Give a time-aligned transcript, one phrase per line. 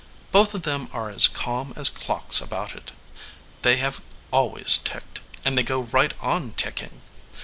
[0.31, 2.91] Both of them are as calm as clocks about it.
[3.61, 7.01] They have always ticked, and they go right on ticking.